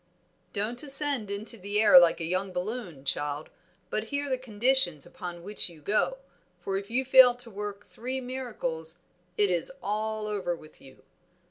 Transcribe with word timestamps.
"Don't 0.51 0.81
ascend 0.81 1.29
into 1.29 1.57
the 1.59 1.79
air 1.79 1.99
like 1.99 2.19
a 2.19 2.23
young 2.25 2.51
balloon, 2.51 3.05
child, 3.05 3.51
but 3.91 4.05
hear 4.05 4.29
the 4.29 4.37
conditions 4.39 5.05
upon 5.05 5.43
which 5.43 5.69
you 5.69 5.79
go, 5.79 6.17
for 6.59 6.75
if 6.75 6.89
you 6.89 7.05
fail 7.05 7.35
to 7.35 7.51
work 7.51 7.85
three 7.85 8.19
miracles 8.19 8.97
it 9.37 9.51
is 9.51 9.71
all 9.83 10.25
over 10.25 10.55
with 10.55 10.81
you. 10.81 11.03